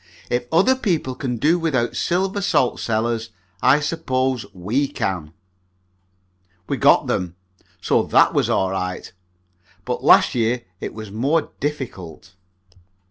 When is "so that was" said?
7.81-8.49